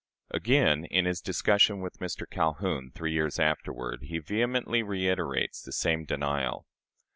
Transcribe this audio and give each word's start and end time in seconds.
"Again, 0.31 0.85
in 0.85 1.05
his 1.05 1.21
discussion 1.21 1.79
with 1.79 1.99
Mr. 1.99 2.27
Calhoun, 2.27 2.89
three 2.89 3.11
years 3.11 3.37
afterward, 3.37 3.99
he 4.01 4.17
vehemently 4.17 4.81
reiterates 4.81 5.61
the 5.61 5.71
same 5.71 6.05
denial. 6.05 6.65